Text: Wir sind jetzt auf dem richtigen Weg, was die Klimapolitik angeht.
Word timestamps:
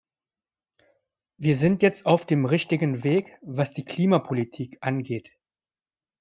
Wir 1.37 1.55
sind 1.55 1.83
jetzt 1.83 2.07
auf 2.07 2.25
dem 2.25 2.47
richtigen 2.47 3.03
Weg, 3.03 3.37
was 3.43 3.75
die 3.75 3.85
Klimapolitik 3.85 4.79
angeht. 4.81 5.29